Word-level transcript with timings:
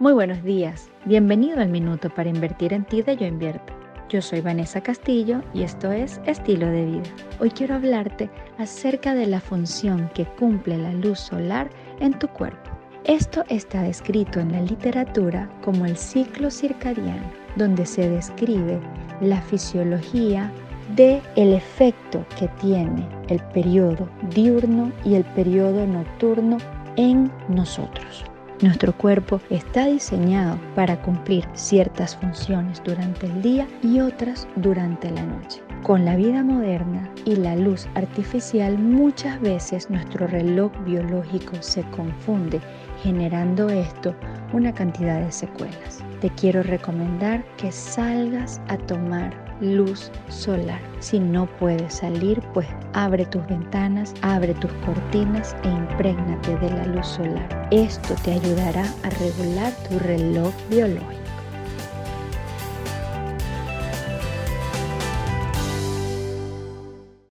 Muy 0.00 0.12
buenos 0.12 0.44
días, 0.44 0.92
bienvenido 1.06 1.60
al 1.60 1.70
Minuto 1.70 2.08
para 2.08 2.28
Invertir 2.28 2.72
en 2.72 2.84
Ti 2.84 3.02
de 3.02 3.16
Yo 3.16 3.26
Invierto. 3.26 3.72
Yo 4.08 4.22
soy 4.22 4.40
Vanessa 4.40 4.80
Castillo 4.80 5.42
y 5.52 5.64
esto 5.64 5.90
es 5.90 6.20
Estilo 6.24 6.68
de 6.68 6.84
Vida. 6.84 7.10
Hoy 7.40 7.50
quiero 7.50 7.74
hablarte 7.74 8.30
acerca 8.58 9.16
de 9.16 9.26
la 9.26 9.40
función 9.40 10.08
que 10.14 10.24
cumple 10.24 10.78
la 10.78 10.92
luz 10.92 11.18
solar 11.18 11.68
en 11.98 12.16
tu 12.16 12.28
cuerpo. 12.28 12.70
Esto 13.02 13.42
está 13.48 13.82
descrito 13.82 14.38
en 14.38 14.52
la 14.52 14.62
literatura 14.62 15.50
como 15.64 15.84
el 15.84 15.96
ciclo 15.96 16.48
circadiano, 16.52 17.32
donde 17.56 17.84
se 17.84 18.08
describe 18.08 18.78
la 19.20 19.42
fisiología 19.42 20.52
de 20.94 21.20
el 21.34 21.54
efecto 21.54 22.24
que 22.38 22.46
tiene 22.60 23.04
el 23.26 23.40
periodo 23.52 24.08
diurno 24.32 24.92
y 25.04 25.16
el 25.16 25.24
periodo 25.24 25.84
nocturno 25.88 26.58
en 26.94 27.32
nosotros. 27.48 28.24
Nuestro 28.60 28.92
cuerpo 28.92 29.40
está 29.50 29.86
diseñado 29.86 30.58
para 30.74 31.00
cumplir 31.00 31.46
ciertas 31.54 32.16
funciones 32.16 32.82
durante 32.82 33.26
el 33.26 33.40
día 33.40 33.68
y 33.82 34.00
otras 34.00 34.48
durante 34.56 35.12
la 35.12 35.22
noche. 35.22 35.62
Con 35.84 36.04
la 36.04 36.16
vida 36.16 36.42
moderna 36.42 37.08
y 37.24 37.36
la 37.36 37.54
luz 37.54 37.86
artificial 37.94 38.76
muchas 38.76 39.40
veces 39.40 39.88
nuestro 39.90 40.26
reloj 40.26 40.72
biológico 40.84 41.54
se 41.60 41.82
confunde, 41.90 42.60
generando 43.00 43.68
esto 43.68 44.16
una 44.52 44.72
cantidad 44.72 45.20
de 45.20 45.32
secuelas. 45.32 46.02
Te 46.20 46.30
quiero 46.30 46.62
recomendar 46.62 47.44
que 47.56 47.70
salgas 47.70 48.60
a 48.68 48.76
tomar 48.76 49.32
luz 49.60 50.10
solar. 50.28 50.80
Si 51.00 51.18
no 51.18 51.46
puedes 51.58 51.94
salir, 51.94 52.40
pues 52.54 52.66
abre 52.92 53.26
tus 53.26 53.46
ventanas, 53.46 54.14
abre 54.22 54.54
tus 54.54 54.72
cortinas 54.84 55.54
e 55.64 55.68
imprégnate 55.68 56.56
de 56.58 56.70
la 56.70 56.86
luz 56.86 57.06
solar. 57.06 57.68
Esto 57.70 58.14
te 58.24 58.32
ayudará 58.32 58.84
a 59.02 59.10
regular 59.10 59.72
tu 59.88 59.98
reloj 59.98 60.52
biológico. 60.70 61.27